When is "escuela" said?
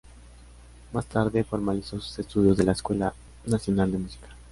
2.71-3.13